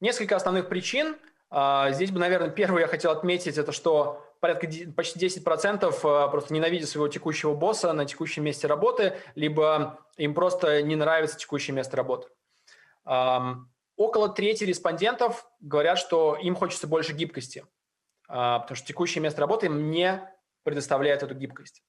[0.00, 1.16] Несколько основных причин.
[1.50, 6.54] А, здесь бы, наверное, первое я хотел отметить, это что порядка почти 10% а, просто
[6.54, 11.96] ненавидят своего текущего босса на текущем месте работы, либо им просто не нравится текущее место
[11.96, 12.28] работы.
[13.96, 17.64] Около трети респондентов говорят, что им хочется больше гибкости,
[18.26, 20.22] потому что текущее место работы им не
[20.62, 21.82] предоставляет эту гибкость.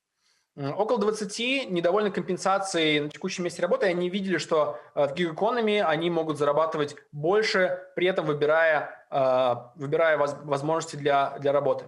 [0.56, 3.86] Около 20 недовольны компенсацией на текущем месте работы.
[3.86, 10.18] Они видели, что э, в гиг-экономии они могут зарабатывать больше, при этом выбирая, э, выбирая
[10.18, 11.88] возможности для, для работы.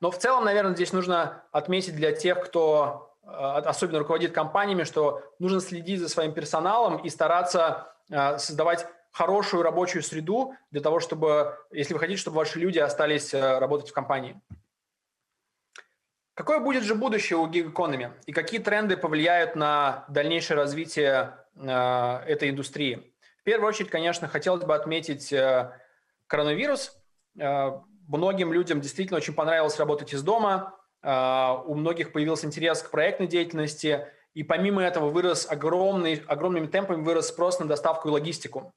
[0.00, 5.22] Но в целом, наверное, здесь нужно отметить для тех, кто э, особенно руководит компаниями, что
[5.38, 11.94] нужно следить за своим персоналом и стараться создавать хорошую рабочую среду для того, чтобы, если
[11.94, 14.40] вы хотите, чтобы ваши люди остались работать в компании.
[16.40, 21.68] Какое будет же будущее у гиг-экономи и какие тренды повлияют на дальнейшее развитие э,
[22.26, 23.12] этой индустрии?
[23.40, 25.70] В первую очередь, конечно, хотелось бы отметить э,
[26.26, 26.98] коронавирус.
[27.38, 27.72] Э,
[28.08, 31.10] многим людям действительно очень понравилось работать из дома, э,
[31.66, 37.28] у многих появился интерес к проектной деятельности, и помимо этого вырос огромный, огромными темпами вырос
[37.28, 38.72] спрос на доставку и логистику.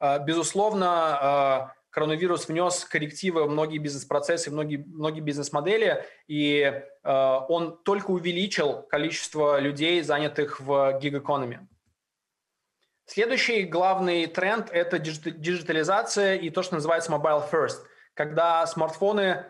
[0.00, 7.82] Э, безусловно, э, коронавирус внес коррективы в многие бизнес-процессы, многие, многие бизнес-модели, и э, он
[7.82, 11.66] только увеличил количество людей, занятых в гиг-экономе.
[13.06, 17.78] Следующий главный тренд– это диджитализация и то, что называется mobile first,
[18.14, 19.46] когда смартфоны,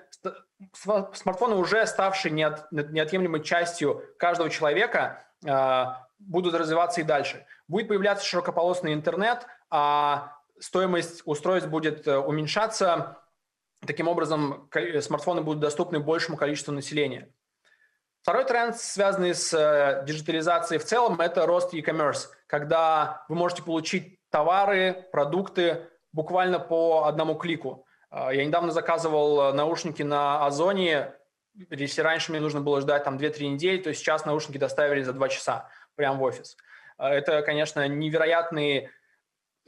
[0.72, 5.85] смартфоны уже ставшие неот, неотъемлемой частью каждого человека, э,
[6.18, 7.44] будут развиваться и дальше.
[7.68, 13.18] Будет появляться широкополосный интернет, а стоимость устройств будет э, уменьшаться.
[13.87, 14.68] Таким образом,
[15.01, 17.33] смартфоны будут доступны большему количеству населения.
[18.23, 24.20] Второй тренд, связанный с э, диджитализацией в целом, это рост e-commerce, когда вы можете получить
[24.31, 27.87] товары, продукты буквально по одному клику.
[28.11, 31.14] Э, я недавно заказывал наушники на Озоне,
[31.55, 35.29] если раньше мне нужно было ждать там 2-3 недели, то сейчас наушники доставили за 2
[35.31, 35.68] часа.
[35.96, 36.57] прямо в офис.
[36.96, 38.90] Это, конечно, невероятный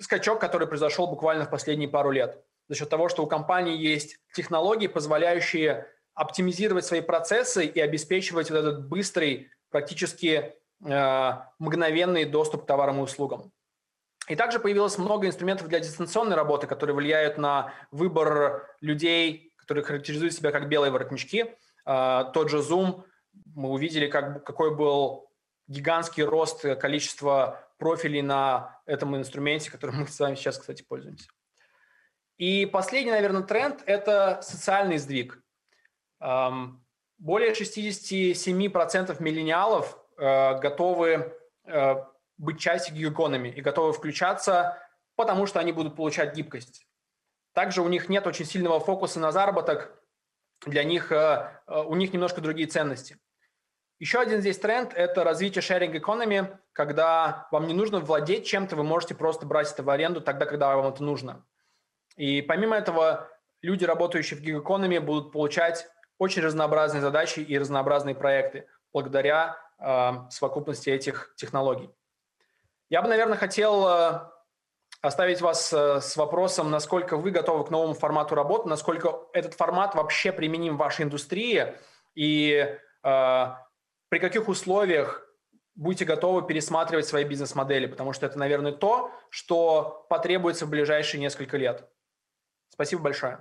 [0.03, 2.43] скачок, который произошел буквально в последние пару лет.
[2.69, 8.59] За счет того, что у компании есть технологии, позволяющие оптимизировать свои процессы и обеспечивать вот
[8.59, 13.53] этот быстрый, практически э, мгновенный доступ к товарам и услугам.
[14.29, 20.35] И также появилось много инструментов для дистанционной работы, которые влияют на выбор людей, которые характеризуют
[20.35, 21.55] себя как белые воротнички.
[21.87, 23.05] Э, тот же Zoom,
[23.55, 25.29] мы увидели, как, какой был
[25.69, 31.29] гигантский рост количества профилей на этом инструменте, которым мы с вами сейчас, кстати, пользуемся.
[32.37, 35.43] И последний, наверное, тренд– это социальный сдвиг.
[36.21, 41.95] Более 67% миллениалов э, готовы э,
[42.39, 44.79] быть частью гиг-экономи и готовы включаться,
[45.17, 46.87] потому что они будут получать гибкость.
[47.53, 50.01] Также у них нет очень сильного фокуса на заработок,
[50.67, 53.19] для них, э, у них немножко другие ценности.
[54.03, 58.83] Еще один здесь тренд– это развитие sharing economy, когда вам не нужно владеть чем-то, вы
[58.83, 61.47] можете просто брать это в аренду тогда, когда вам это нужно.
[62.17, 63.29] И помимо этого,
[63.61, 65.87] люди, работающие в Economy, будут получать
[66.19, 71.89] очень разнообразные задачи и разнообразные проекты благодаря э, совокупности этих технологий.
[72.91, 74.21] Я бы, наверное, хотел э,
[75.01, 79.95] оставить вас э, с вопросом, насколько вы готовы к новому формату работы, насколько этот формат
[79.95, 81.77] вообще применим в вашей индустрии
[82.17, 83.47] и э,
[84.13, 85.27] при каких условиях
[85.75, 91.57] будете готовы пересматривать свои бизнес-модели, потому что это, наверное, то, что потребуется в ближайшие несколько
[91.57, 91.89] лет.
[92.69, 93.39] Спасибо большое.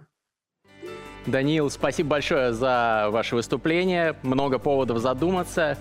[1.25, 4.15] Даниил, спасибо большое за ваше выступление.
[4.23, 5.77] Много поводов задуматься.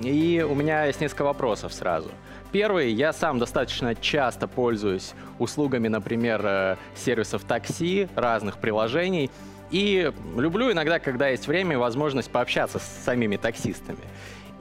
[0.00, 2.10] И у меня есть несколько вопросов сразу.
[2.50, 9.30] Первый, я сам достаточно часто пользуюсь услугами, например, э, сервисов такси, разных приложений.
[9.72, 13.98] И люблю иногда, когда есть время и возможность пообщаться с самими таксистами.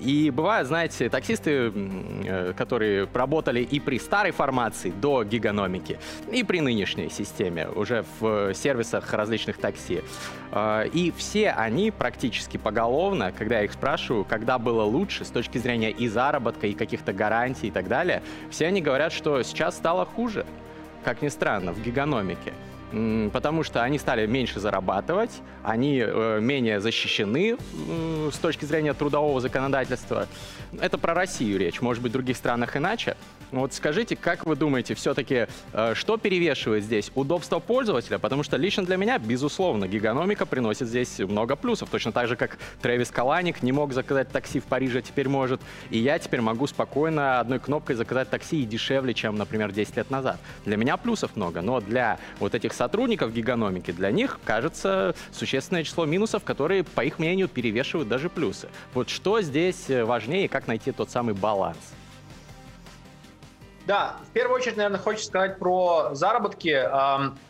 [0.01, 1.71] И бывают, знаете, таксисты,
[2.25, 5.99] э, которые работали и при старой формации до гигономики,
[6.31, 10.01] и при нынешней системе, уже в сервисах различных такси.
[10.51, 15.59] А, и все они практически поголовно, когда я их спрашиваю, когда было лучше с точки
[15.59, 20.05] зрения и заработка, и каких-то гарантий и так далее, все они говорят, что сейчас стало
[20.05, 20.47] хуже,
[21.03, 22.53] как ни странно, в гигономике
[23.31, 25.31] потому что они стали меньше зарабатывать,
[25.63, 27.57] они э, менее защищены
[28.31, 30.27] с точки зрения трудового законодательства.
[30.79, 33.15] Это про Россию речь, может быть, в других странах иначе.
[33.51, 37.11] Вот скажите, как вы думаете, все-таки, э, что перевешивает здесь?
[37.15, 38.17] Удобство пользователя?
[38.17, 41.89] Потому что лично для меня, безусловно, гиганомика приносит здесь много плюсов.
[41.89, 45.59] Точно так же, как Трэвис Каланик не мог заказать такси в Париже, а теперь может.
[45.89, 50.09] И я теперь могу спокойно одной кнопкой заказать такси и дешевле, чем, например, 10 лет
[50.09, 50.39] назад.
[50.63, 56.05] Для меня плюсов много, но для вот этих сотрудников гиганомики, для них, кажется, существенное число
[56.05, 58.69] минусов, которые, по их мнению, перевешивают даже плюсы.
[58.93, 61.77] Вот что здесь важнее и как найти тот самый баланс?
[63.87, 66.87] Да, в первую очередь, наверное, хочется сказать про заработки.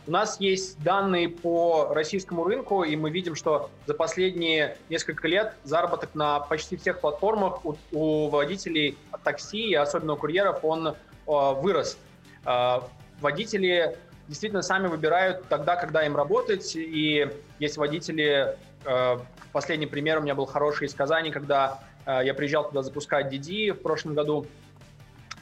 [0.06, 5.54] У нас есть данные по российскому рынку, и мы видим, что за последние несколько лет
[5.64, 7.60] заработок на почти всех платформах
[7.92, 11.98] у, водителей такси, и особенно у курьеров, он вырос.
[12.44, 12.88] А,
[13.20, 13.96] водители
[14.28, 19.20] действительно сами выбирают тогда, когда им работать, и есть водители, а,
[19.52, 23.72] последний пример у меня был хороший из Казани, когда а, я приезжал туда запускать DD
[23.72, 24.46] в прошлом году,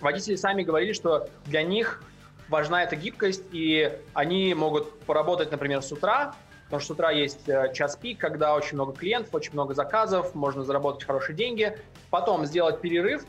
[0.00, 2.02] водители сами говорили, что для них
[2.48, 6.34] важна эта гибкость, и они могут поработать, например, с утра,
[6.64, 10.34] потому что с утра есть э, час пик, когда очень много клиентов, очень много заказов,
[10.34, 11.76] можно заработать хорошие деньги,
[12.10, 13.24] потом сделать перерыв,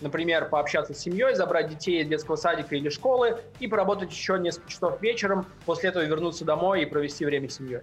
[0.00, 4.70] например, пообщаться с семьей, забрать детей из детского садика или школы и поработать еще несколько
[4.70, 7.80] часов вечером, после этого вернуться домой и провести время с семьей.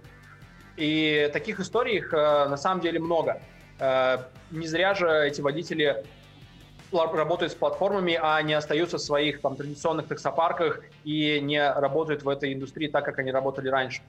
[0.76, 3.40] И таких историй их э, на самом деле много.
[3.78, 4.18] Э,
[4.50, 6.04] не зря же эти водители
[6.94, 12.28] работают с платформами, а не остаются в своих там, традиционных таксопарках и не работают в
[12.28, 14.02] этой индустрии так, как они работали раньше.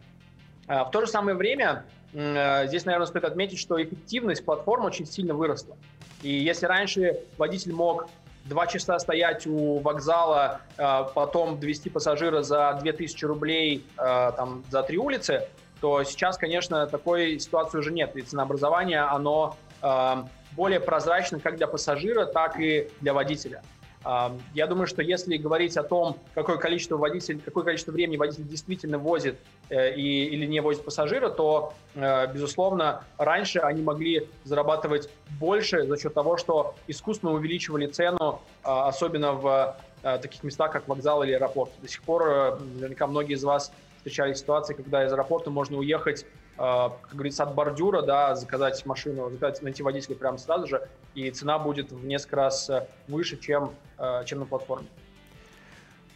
[0.68, 5.06] А, в то же самое время э, здесь, наверное, стоит отметить, что эффективность платформ очень
[5.06, 5.78] сильно выросла.
[6.24, 8.08] И если раньше водитель мог
[8.46, 14.82] два часа стоять у вокзала, э, потом довести пассажира за 2000 рублей э, там, за
[14.84, 15.48] три улицы,
[15.82, 18.16] то сейчас, конечно, такой ситуации уже нет.
[18.16, 19.58] И ценообразование, оно
[20.56, 23.62] более прозрачно как для пассажира, так и для водителя.
[24.54, 29.00] Я думаю, что если говорить о том, какое количество водителей, какое количество времени водитель действительно
[29.00, 29.36] возит
[29.70, 35.98] э, и, или не возит пассажира, то, э, безусловно, раньше они могли зарабатывать больше за
[35.98, 41.32] счет того, что искусственно увеличивали цену, а, особенно в э, таких местах, как вокзал или
[41.32, 41.72] аэропорт.
[41.82, 46.28] До сих пор наверняка многие из вас встречались ситуации, когда из аэропорта можно уехать
[46.58, 51.60] как говорится, от бордюра, да, заказать машину, заказать, найти водителя прямо сразу же, и цена
[51.60, 52.72] будет в несколько раз
[53.08, 53.74] выше, чем,
[54.26, 54.88] чем на платформе.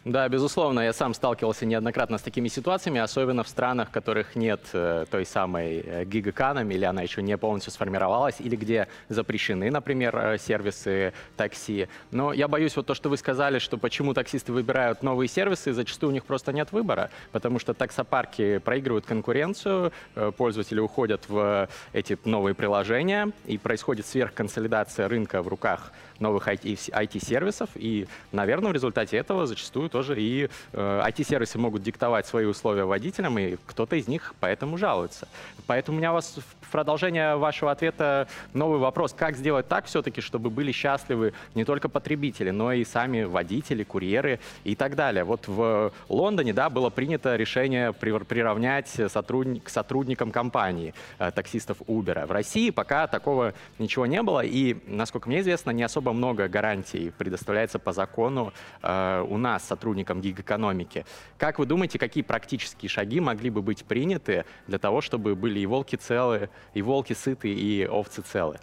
[0.09, 5.05] Да, безусловно, я сам сталкивался неоднократно с такими ситуациями, особенно в странах, которых нет э,
[5.07, 10.37] той самой э, гигаканами, или она еще не полностью сформировалась, или где запрещены, например, э,
[10.39, 11.89] сервисы такси.
[12.09, 16.09] Но я боюсь, вот то, что вы сказали, что почему таксисты выбирают новые сервисы, зачастую
[16.09, 22.17] у них просто нет выбора, потому что таксопарки проигрывают конкуренцию, э, пользователи уходят в эти
[22.25, 29.45] новые приложения, и происходит сверхконсолидация рынка в руках новых IT-сервисов, и, наверное, в результате этого
[29.45, 34.77] зачастую тоже и э, IT-сервисы могут диктовать свои условия водителям, и кто-то из них поэтому
[34.77, 35.27] жалуется.
[35.67, 39.13] Поэтому у меня у вас в продолжение вашего ответа новый вопрос.
[39.13, 44.39] Как сделать так все-таки, чтобы были счастливы не только потребители, но и сами водители, курьеры
[44.63, 45.23] и так далее?
[45.23, 52.25] Вот в Лондоне да, было принято решение приравнять сотрудник, к сотрудникам компании, э, таксистов Uber.
[52.25, 57.11] В России пока такого ничего не было, и, насколько мне известно, не особо много гарантий
[57.17, 61.05] предоставляется по закону э, у нас, сотрудникам гиг-экономики.
[61.37, 65.65] Как вы думаете, какие практические шаги могли бы быть приняты для того, чтобы были и
[65.65, 68.57] волки целы, и волки сыты, и овцы целы?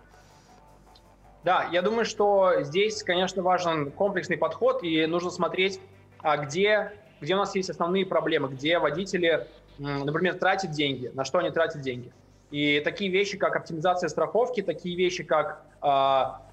[1.44, 5.80] Да, я думаю, что здесь, конечно, важен комплексный подход, и нужно смотреть,
[6.18, 9.47] а где, где у нас есть основные проблемы, где водители,
[9.78, 12.12] например, тратят деньги, на что они тратят деньги.
[12.51, 15.86] И такие вещи, как оптимизация страховки, такие вещи, как э,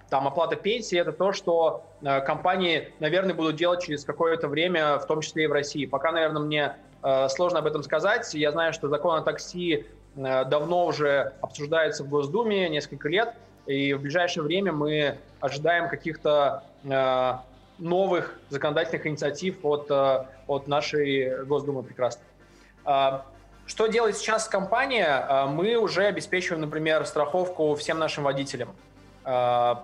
[0.10, 5.08] там оплата пенсии, это то, что э, компании, наверное, будут делать через какое-то время, в
[5.08, 5.86] том числе и в России.
[5.88, 8.32] Пока, наверное, мне э, сложно об этом сказать.
[8.36, 9.86] Я знаю, что закон о такси
[10.16, 13.36] давно уже обсуждается в Госдуме, несколько лет,
[13.66, 17.34] и в ближайшее время мы ожидаем каких-то э,
[17.78, 22.22] новых законодательных инициатив от, э, от нашей Госдумы прекрасно.
[22.86, 23.22] Э,
[23.66, 25.26] что делает сейчас компания?
[25.28, 28.76] Э, мы уже обеспечиваем, например, страховку всем нашим водителям.
[29.24, 29.76] Э,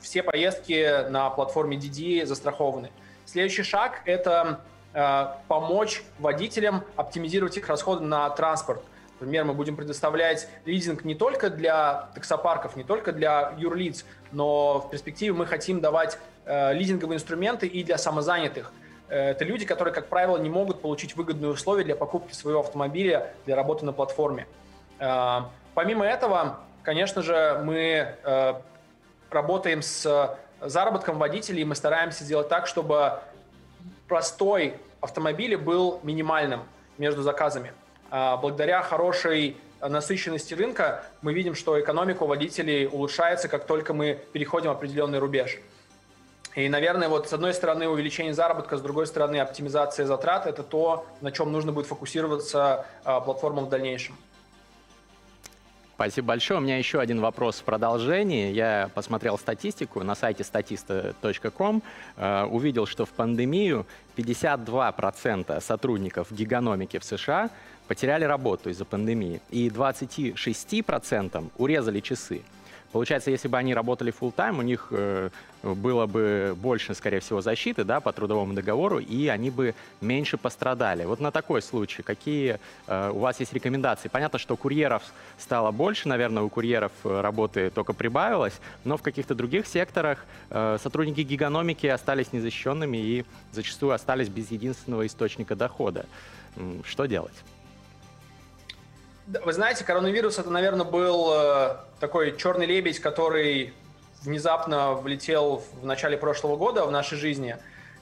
[0.00, 2.90] все поездки на платформе DD застрахованы.
[3.26, 4.60] Следующий шаг– это
[4.92, 8.82] э, помочь водителям оптимизировать их расходы на транспорт.
[9.20, 14.90] Например, мы будем предоставлять лизинг не только для таксопарков, не только для юрлиц, но в
[14.90, 18.72] перспективе мы хотим давать э, лизинговые инструменты и для самозанятых.
[19.08, 23.56] Это люди, которые, как правило, не могут получить выгодные условия для покупки своего автомобиля для
[23.56, 24.46] работы на платформе.
[25.74, 28.14] Помимо этого, конечно же, мы
[29.32, 33.20] работаем с э, заработком водителей, и мы стараемся сделать так, чтобы
[34.08, 36.62] простой автомобиля был минимальным
[36.98, 37.72] между заказами.
[38.10, 44.18] А, благодаря хорошей насыщенности рынка мы видим, что экономика у водителей улучшается, как только мы
[44.32, 45.58] переходим определенный рубеж.
[46.56, 51.06] И, наверное, вот с одной стороны увеличение заработка, с другой стороны оптимизация затрат– это то,
[51.20, 54.16] на чем нужно будет фокусироваться а, платформам в дальнейшем.
[56.00, 56.58] Спасибо большое.
[56.58, 58.54] У меня еще один вопрос в продолжении.
[58.54, 61.82] Я посмотрел статистику на сайте statista.com,
[62.16, 63.84] э, увидел, что в пандемию
[64.16, 67.50] 52% сотрудников гигономики в США
[67.86, 72.40] потеряли работу из-за пандемии, и 26% урезали часы.
[72.92, 75.30] Получается, если бы они работали full time, у них э,
[75.62, 81.04] было бы больше, скорее всего, защиты да, по трудовому договору, и они бы меньше пострадали.
[81.04, 84.08] Вот на такой случай, какие э, у вас есть рекомендации?
[84.08, 85.04] Понятно, что курьеров
[85.38, 90.78] стало больше, наверное, у курьеров э, работы только прибавилось, но в каких-то других секторах э,
[90.82, 96.06] сотрудники гигономики остались незащищенными и зачастую остались без единственного источника дохода.
[96.84, 97.34] Что делать?
[99.44, 103.72] Вы знаете, коронавирус это, наверное, был э, такой черный лебедь, который
[104.22, 107.56] внезапно влетел в начале прошлого года в нашей жизни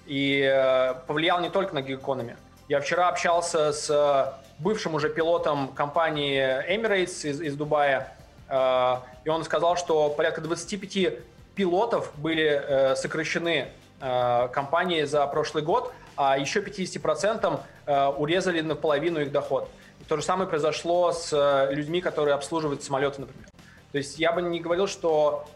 [0.06, 2.38] и э, повлиял не только на гиг-экономи.
[2.70, 8.14] Я вчера общался с э, бывшим уже пилотом компании Emirates из, из Дубая,
[8.50, 11.18] и он сказал, что порядка 25
[11.54, 13.68] пилотов были сокращены
[14.00, 19.68] компанией за прошлый год, а еще 50% урезали наполовину их доход.
[20.08, 23.46] То же самое произошло с э, людьми, которые обслуживают самолеты, например.
[23.92, 25.46] То есть я бы не говорил, что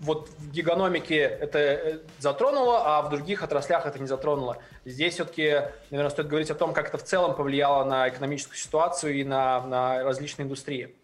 [0.00, 4.56] вот в гигономике это э, затронуло, а в других отраслях это не затронуло.
[4.86, 9.14] Здесь все-таки, наверное, стоит говорить о том, как это в целом повлияло на экономическую ситуацию
[9.14, 10.96] и на, на различные индустрии.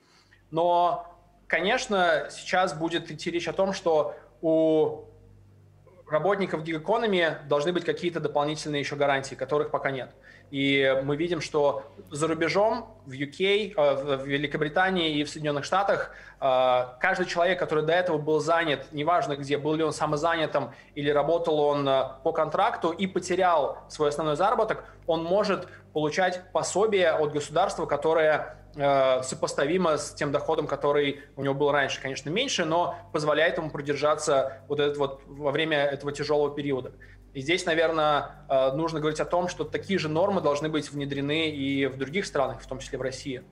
[0.50, 1.14] Но,
[1.46, 5.04] конечно, сейчас будет идти речь о том, что у
[6.14, 10.10] работников гиг-экономии должны быть какие-то дополнительные еще гарантии, которых пока нет.
[10.50, 16.14] И мы видим, что за рубежом, в UK, э, в Великобритании и в Соединенных Штатах,
[16.40, 21.10] э, каждый человек, который до этого был занят, неважно где, был ли он самозанятым или
[21.10, 27.32] работал он э, по контракту и потерял свой основной заработок, он может получать пособие от
[27.32, 32.96] государства, которое э, сопоставимо с тем доходом, который у него был раньше, конечно, меньше, но
[33.12, 36.92] позволяет ему продержаться вот этот вот во время этого тяжелого периода.
[37.34, 41.50] И здесь, наверное, э, нужно говорить о том, что такие же нормы должны быть внедрены
[41.50, 43.42] и в других странах, в том числе в России.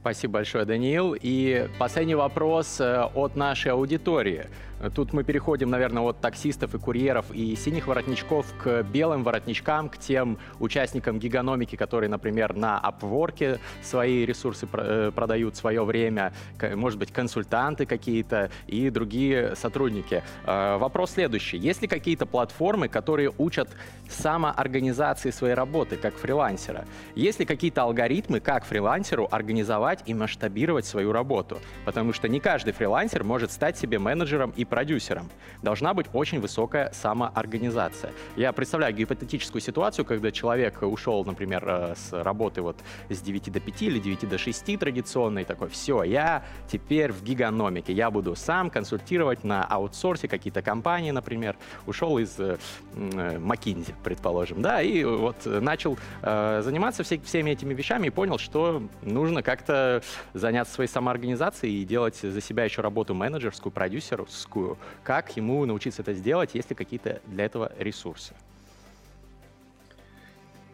[0.00, 1.14] Спасибо большое, Даниил.
[1.14, 4.46] И последний вопрос э, от нашей аудитории.
[4.90, 9.96] Тут мы переходим, наверное, от таксистов и курьеров и синих воротничков к белым воротничкам, к
[9.96, 16.32] тем участникам гигономики, которые, например, на Upwork свои ресурсы э, продают, свое время,
[16.74, 20.24] может быть, консультанты какие-то и другие сотрудники.
[20.46, 21.58] Э, вопрос следующий.
[21.58, 23.68] Есть ли какие-то платформы, которые учат
[24.08, 26.86] самоорганизации своей работы как фрилансера?
[27.14, 31.58] Есть ли какие-то алгоритмы, как фрилансеру организовать и масштабировать свою работу?
[31.84, 35.28] Потому что не каждый фрилансер может стать себе менеджером и продюсером.
[35.62, 38.10] Должна быть очень высокая самоорганизация.
[38.36, 42.78] Я представляю гипотетическую ситуацию, когда человек ушел, например, э, с работы вот
[43.10, 47.92] с 9 до 5 или 9 до 6 традиционной, такой, все, я теперь в гигономике,
[47.92, 51.56] я буду сам консультировать на аутсорсе какие-то компании, например,
[51.86, 52.56] ушел из э,
[52.94, 58.82] McKinsey, предположим, да, и вот начал э, заниматься все, всеми этими вещами и понял, что
[59.02, 60.02] нужно как-то
[60.32, 64.78] заняться своей самоорганизацией и делать за себя еще работу менеджерскую, продюсерскую, такую.
[65.04, 68.34] Как ему научиться это сделать, есть ли какие-то для этого ресурсы?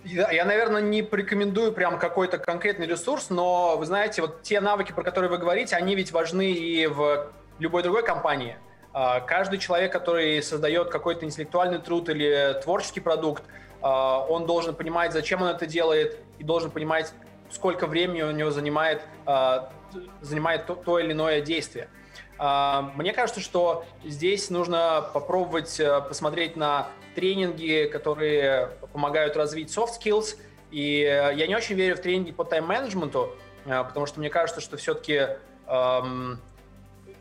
[0.05, 5.03] Я, наверное, не порекомендую прям какой-то конкретный ресурс, но вы знаете, вот те навыки, про
[5.03, 8.57] которые вы говорите, они ведь важны и в любой другой компании.
[8.95, 13.43] А, каждый человек, который создает какой-то интеллектуальный труд или творческий продукт,
[13.83, 17.13] а, он должен понимать, зачем он это делает, и должен понимать,
[17.51, 19.71] сколько времени у него занимает, а,
[20.23, 21.89] занимает то, то или иное действие.
[22.39, 29.91] А, мне кажется, что здесь нужно попробовать э, посмотреть на тренинги, которые помогают развить soft
[30.01, 30.37] skills.
[30.71, 33.35] И э, я не очень верю в тренинги по тайм-менеджменту,
[33.67, 35.29] э, потому что мне кажется, что все-таки
[35.67, 36.41] эм,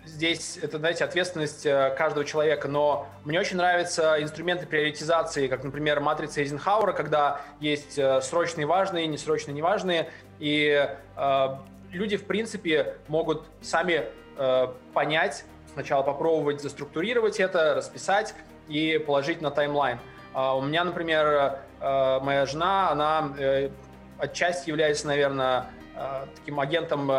[0.05, 6.41] здесь это, знаете, ответственность каждого человека, но мне очень нравятся инструменты приоритизации, как, например, матрица
[6.41, 10.09] Эйзенхауэра, когда есть срочные важные, несрочные неважные,
[10.39, 11.47] и э,
[11.91, 14.05] люди, в принципе, могут сами
[14.37, 18.35] Э, понять, сначала попробовать заструктурировать это, расписать
[18.67, 19.97] и положить на таймлайн.
[20.33, 23.69] А у меня, например, э, моя жена, она э,
[24.19, 25.67] отчасти является, наверное,
[26.35, 27.11] таким агентом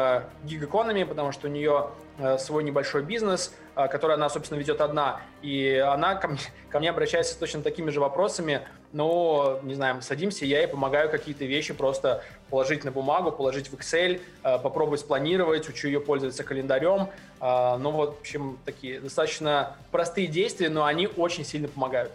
[0.45, 1.91] гиг экономии, потому что у нее
[2.39, 3.53] свой небольшой бизнес,
[3.87, 5.21] который она, собственно, ведет одна.
[5.43, 8.63] И она ко мне, ко мне обращается с точно такими же вопросами,
[8.93, 13.75] но, не знаю, садимся, я ей помогаю какие-то вещи просто положить на бумагу, положить в
[13.75, 17.09] Excel, э, попробовать спланировать, учу ее пользоваться календарем.
[17.41, 22.13] Э, ну вот, в общем, такие достаточно простые действия, но они очень сильно помогают.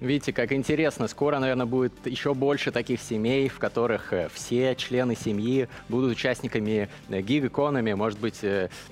[0.00, 1.08] Видите, как интересно.
[1.08, 6.88] Скоро, наверное, будет еще больше таких семей, в которых э, все члены семьи будут участниками
[7.08, 7.94] гиг-экономи.
[7.94, 8.40] Может быть,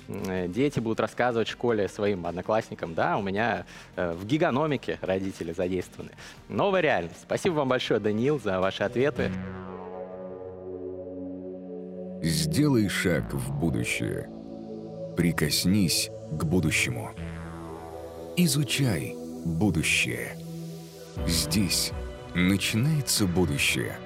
[0.09, 2.95] дети будут рассказывать в школе своим одноклассникам.
[2.95, 6.11] Да, у меня в гигономике родители задействованы.
[6.49, 7.21] Новая реальность.
[7.21, 9.31] Спасибо вам большое, Даниил, за ваши ответы.
[12.23, 14.27] Сделай шаг в будущее.
[15.15, 17.11] Прикоснись к будущему.
[18.35, 20.35] Изучай будущее.
[21.25, 21.91] Здесь
[22.33, 23.97] начинается будущее.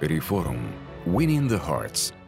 [0.00, 0.58] Реформ.
[1.06, 2.12] Winning the Hearts–